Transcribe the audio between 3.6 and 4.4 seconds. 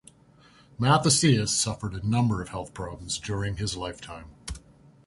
lifetime.